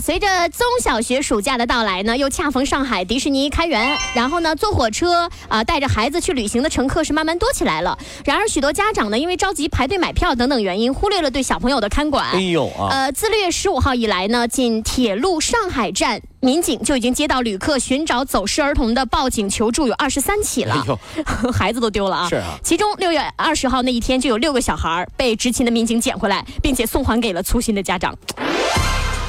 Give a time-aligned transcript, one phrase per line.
[0.00, 7.96] 随着中小学暑假的到来呢，又恰逢上海迪士尼开园，然后呢，坐火车啊、带着孩子去旅行的乘客是慢慢多起来了。
[8.24, 12.30] 然而，许多家长呢，因为着急排队买票等等原因，忽略了对小朋友的看管。
[12.32, 22.28] 哎呦啊，呃，自六月十五号以来呢，仅铁路上海站民警就已经接到旅客寻找走失儿童的报警求助有二十三起了哎，呦， 孩子都丢了啊。
[22.28, 28.16] 是啊其中六月二十号那一天就有六个小孩被执勤的民警捡回来，并且送还给了粗心的家长。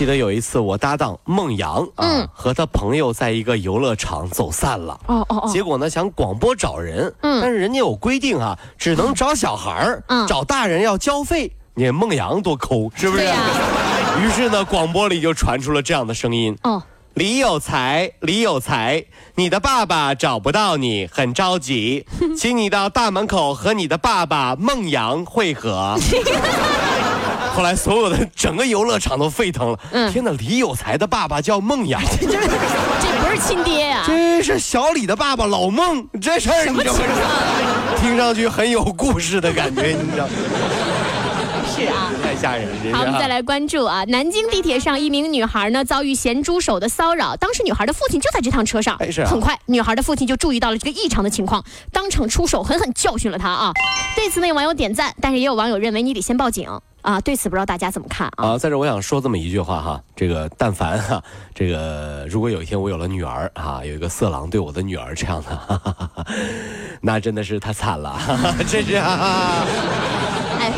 [0.00, 4.98] 记得有一次我搭档孟阳啊，嗯和他朋友在一个游乐场走散了。
[5.08, 11.52] 哦哦哦，结果呢，想广播找人，嗯但是人家有规定啊，只能找小孩儿，嗯找大人要交费。
[11.74, 13.24] 你看孟阳多抠，是不是？
[14.24, 22.06] 于是呢，广播里就传出了这样的声音：哦，李有才，李有才，你的爸爸找不到你，很着急，
[22.38, 25.98] 请你到大门口和你的爸爸孟阳会合。
[27.54, 29.78] 后来，所有的整个游乐场都沸腾了。
[29.92, 37.00] 嗯天哪，李有才的爸爸叫孟阳， 这不是亲爹呀、这是小李的爸爸老孟，这事儿你知道吗？
[38.00, 40.26] 听上去很有故事的感觉，你知道？
[41.74, 42.10] 是啊。
[42.22, 42.92] 太吓人了，这。
[42.92, 43.28] 好，我们再。
[43.28, 48.96] 来关注啊，南京地铁上一名女孩呢遭遇咸猪手的骚扰，当时女孩的父亲就在这趟车上。
[48.98, 53.72] 哎是啊很快，女孩的父亲就注意到了这个异常的情况，当场出手狠狠教训了她啊。
[54.16, 56.68] 对此呢，有网友点赞，但是也有网友认为你得先报警
[57.02, 57.20] 啊。
[57.20, 58.50] 对此不知道大家怎么看啊？
[58.50, 61.22] 啊，在这我想说这么一句话哈，这个但凡哈，
[61.54, 66.26] 这个如果有一天我有了女儿啊，有一个色狼对我的女儿这样的，哈哈哈哈
[67.00, 69.66] 那真的是太惨了，哈 哈这是哈哈
[70.60, 70.72] 哎，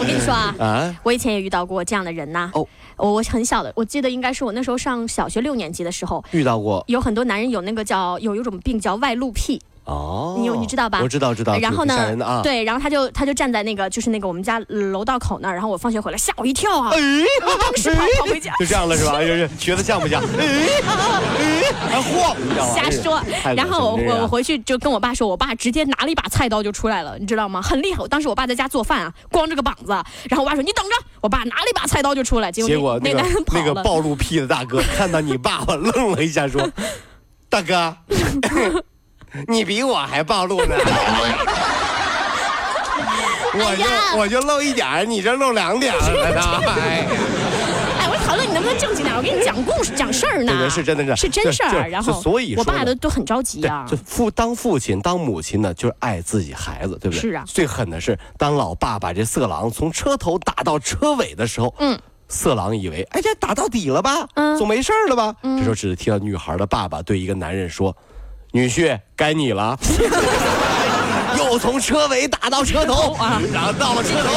[0.00, 0.54] 我跟你说啊。
[0.58, 2.66] 啊，我以前也遇到过这样的人呐、哦
[2.98, 16.90] 我我很小的，我记得应该是我那时候上小学六年级的时候，遇到过有很多男人有那个叫有有一种病叫外露癖，哦，你有你知道吧我知道知道，然后挺吓人的啊，，对，然后他就他就站在那个就是那个我们家楼道口那儿，然后我放学回来吓我一跳啊！
[16.92, 16.98] 哎，
[17.42, 19.18] 我当时跑跑回家，就这样了是吧？
[19.20, 20.22] 就是学的像不像？
[20.38, 20.46] 哎
[21.40, 22.74] 哎，还晃，你知道吗？
[22.76, 23.22] 瞎说。
[23.56, 27.62] 然后我我我回去就跟我爸说，我爸直接拿了一把菜刀就出来了，你知道吗？
[27.62, 28.06] 很厉害。
[28.08, 29.92] 当时我爸在家做饭啊，光着个膀子，
[30.28, 30.90] 然后我爸说你等着，
[31.22, 33.00] 我爸拿了一把菜刀就出来，结果。
[33.02, 36.68] 那个 暴露癖的大哥看到你爸爸愣了一下，说
[37.48, 37.96] ：“大哥，
[39.48, 40.74] 你比我还暴露呢。
[43.60, 46.40] ”我就我就露一点儿，你这露两点了呢。
[46.78, 47.06] 哎，
[47.98, 49.16] 哎，我讨论你能不能正经点？
[49.16, 50.52] 我给你讲故事、讲事儿呢。
[50.52, 51.88] 这个是真的是是真事儿。
[51.88, 53.84] 然后所以说我爸都都很着急啊，。
[53.88, 57.20] 就父当父亲当母亲呢，就是爱自己孩子，对不对？
[57.20, 61.98] 是啊最狠的是，当老爸把这色狼从车头打到车尾的时候，嗯。
[62.30, 64.28] 色狼以为，哎，这打到底了吧？
[64.34, 65.34] 嗯总没事儿了吧？
[65.42, 67.96] 这时候只是听到女孩的爸爸对一个男人说
[68.52, 69.78] ：“女婿，该你了。
[71.36, 74.30] ”又从车尾打到车头，啊然后到了车头，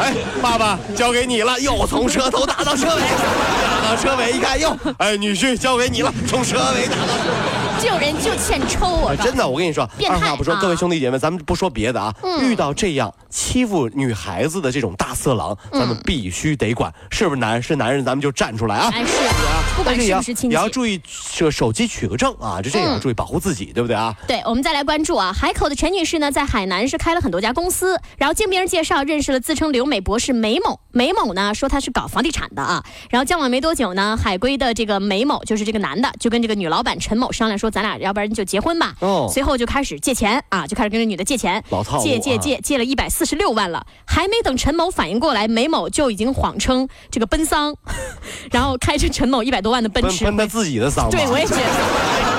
[0.00, 7.60] 哎，爸爸交给你了，又从车头打到车尾，打到车尾一看，哟， 哎，女婿交给你了，从车尾打到车尾。
[7.80, 9.14] 救人就欠抽啊！
[9.18, 18.90] 啊，真的，我跟你说，二话不说，啊各位兄弟姐妹，咱们不说别的啊，遇到这样欺负女孩子的这种大色狼，咱们必须得管，是不是男人是男人，咱们就站出来啊！
[18.92, 20.54] 哎是啊，不管是不是亲戚也。
[20.54, 21.00] 要注意
[21.34, 24.14] 这手机取个证啊，这这也要注意保护自己，对不对啊？
[24.26, 30.80] 对，我们再来关注啊，海口的陈女士呢，在海南是开了很多家公司，然后经别人介绍认识了自称留美博士梅某。
[30.92, 38.94] 梅某呢说他是搞房地产的啊，然后交往没多久呢，海归的这个梅某就是这个男的，就跟这个女老板陈某商量说，咱俩要不然就结婚吧。
[39.00, 47.74] 哦随后就开始借钱啊，就开始跟这女的借钱，老套路借借啊借借了一百四十六万了，还没等陈某反应过来，梅某就已经谎称这个奔丧，
[48.52, 52.29] 然后开着陈某一百多万的奔驰喷喷他自己的丧，对，我也觉得。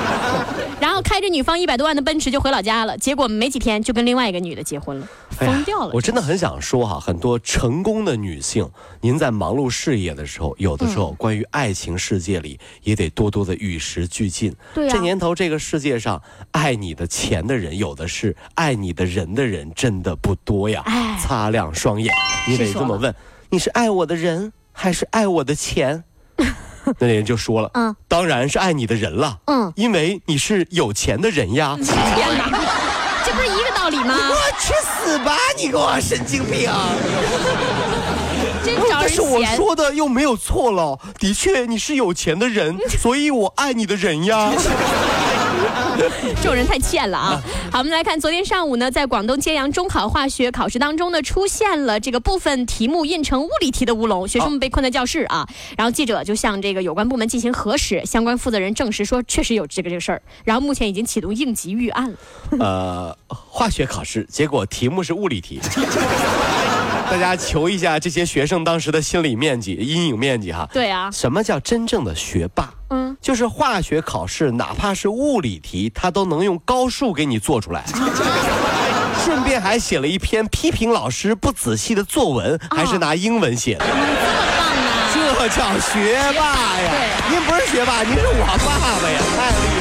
[0.82, 5.92] 然后开着女方一百多万的奔驰就回老家了，结果没几天就跟另外一个女的结婚了，疯掉了。
[5.94, 8.68] 我真的很想说哈，很多成功的女性，
[9.00, 14.52] 您在忙碌事业的时候，有的时嗯候关于爱情世界里也得多多的与时俱进。
[14.74, 16.20] 对啊这年头这个世界上，
[16.50, 20.82] 爱你的钱的人有的是，爱你的人的人真的不多呀。
[20.88, 22.12] 哎擦亮双眼，
[22.48, 23.14] 你得这么问：
[23.52, 26.04] 你是爱我的人，还是爱我的钱？
[27.00, 31.78] 那人就说了，嗯当然是爱你的人了，嗯，因为你是有钱的人呀。
[31.82, 32.50] 天哪，
[33.26, 34.16] 这不是一个道理吗？
[34.30, 35.38] 我去死吧！
[35.58, 36.70] 你给我神经病！
[38.90, 39.44] 但是我。
[39.56, 44.52] 说的又没有错了，的确你是有钱的人， 所以我爱你的人呀。
[46.42, 47.42] 这种人太欠了啊！
[47.72, 55.48] 好，我们来看，昨天上午呢，在广东揭阳中考化学考试当中呢，出现了这个部分题目印成物理题的乌龙，学生们被困在教室啊。
[55.78, 60.22] 然后记者就向这个有关部门进行核实，相关负责人证实说，确实有这个这个事儿。
[60.44, 62.18] 然后目前已经启动应急预案了。
[62.60, 65.60] 呃，化学考试结果题目是物理题，
[67.10, 70.68] 大家求一下这些学生当时的心理面积、阴影面积哈。
[70.74, 72.74] 对啊，什么叫真正的学霸？
[73.22, 77.86] 嗯，就是化学考试，哪怕是物理题，他都能用高数给你做出来。
[79.24, 83.86] 顺便还写了一篇批评老师不仔细的作文，还是拿英文写的。
[83.86, 84.08] 这么棒
[84.74, 85.14] 啊！
[85.14, 86.42] 这叫学霸
[86.80, 86.92] 呀！
[87.30, 89.64] 您不是学霸，您是我爸爸呀，太厉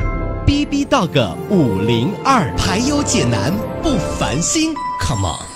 [0.61, 5.50] AB 到个五零二，排忧解难不烦心，Come on。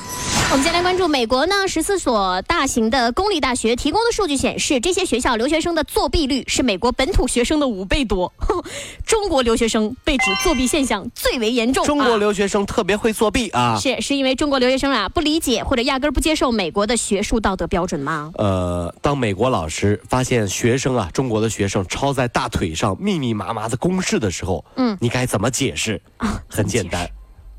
[0.52, 8.32] 我们先来关注美国呢，十四所大型的公立大学提供的数据显示，这些学校留学生的作弊率是美国本土学生的五倍多。
[9.06, 11.86] 中国留学生被指作弊现象最为严重。
[11.86, 13.78] 中国啊留学生特别会作弊啊。
[13.78, 18.32] 是是因为中国留学生啊不理解或者压根儿不接受美国的学术道德标准吗？
[18.36, 26.00] 呃，当美国老师发现学生啊，中国的学生抄在大腿上密密麻麻的公式的时候，嗯，你该怎么解释？
[26.18, 27.10] 啊很简单，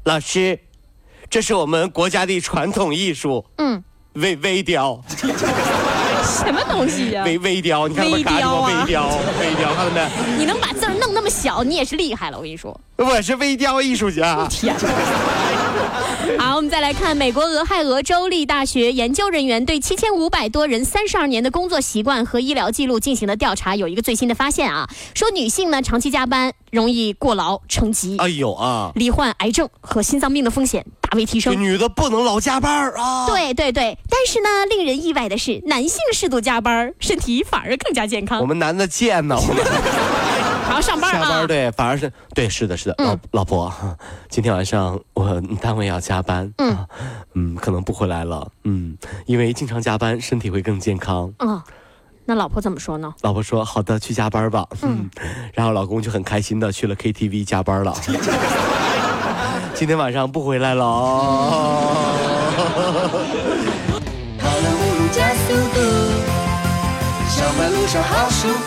[0.05, 0.59] 老师，
[1.29, 3.83] 这是我们国家的传统艺术，嗯，
[4.15, 5.01] 微微雕，
[6.25, 9.09] 什么东西呀、微微雕，你看他们微雕啊微雕，
[9.41, 10.09] 微雕，看到没？
[10.39, 12.79] 你能把字儿弄那么小，你也是厉害了，我跟你说。
[12.97, 14.47] 我是微雕艺术家。
[14.49, 14.83] 天哪！
[16.39, 31.53] 好，我们再来看美国俄亥俄州立大学研究人员对七千五百多人三十二年的工作习惯和医疗记录进行的调查，有一个最新的发现啊，说女性呢长期加班容易过劳成疾，哎呦啊，罹患癌症和心脏病的风险大为提升。
[31.53, 33.27] 这女的不能老加班儿啊。
[33.27, 38.47] 对对对，但是呢，令人意外的是，男性适度加班，身体反而更加健康我。
[38.47, 39.65] 们男的贱呢，我们
[41.01, 41.47] 上班下班啊！
[41.47, 43.73] 对，反而是对，是的，是的，老老婆，
[44.29, 46.77] 今天晚上我单位要加班，嗯
[47.35, 48.97] 嗯，可能不回来了，嗯，
[49.27, 51.33] 因为经常加班，身体会更健康。
[51.39, 51.63] 嗯，
[52.25, 53.15] 那老婆怎么说呢？
[53.23, 55.09] 老婆说好的，去加班吧，嗯，
[55.53, 57.95] 然后老公就很开心的去了 KTV 加班了。
[59.75, 62.17] 今天晚上不回来了哦。
[64.39, 65.81] 跑了五路加速度，
[67.29, 68.66] 上班路上好舒服。